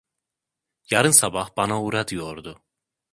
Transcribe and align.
Yarın 0.89 1.11
sabah 1.11 1.57
bana 1.57 1.81
uğra 1.83 2.07
diyordu. 2.07 2.63